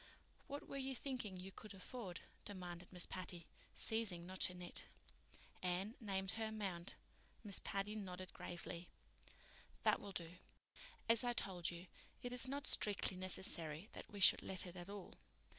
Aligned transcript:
"What 0.47 0.67
were 0.67 0.77
you 0.77 0.95
thinking 0.95 1.39
you 1.39 1.51
could 1.51 1.75
afford?" 1.75 2.21
demanded 2.43 2.87
Miss 2.91 3.05
Patty, 3.05 3.45
ceasing 3.75 4.25
not 4.25 4.39
to 4.39 4.55
knit. 4.55 4.85
Anne 5.61 5.93
named 5.99 6.31
her 6.31 6.45
amount. 6.45 6.95
Miss 7.43 7.59
Patty 7.63 7.93
nodded 7.95 8.33
gravely. 8.33 8.87
"That 9.83 9.99
will 10.01 10.11
do. 10.11 10.37
As 11.07 11.23
I 11.23 11.33
told 11.33 11.69
you, 11.69 11.85
it 12.23 12.33
is 12.33 12.47
not 12.47 12.65
strictly 12.65 13.15
necessary 13.15 13.89
that 13.93 14.09
we 14.11 14.19
should 14.19 14.41
let 14.41 14.65
it 14.65 14.75
at 14.75 14.89
all. 14.89 15.13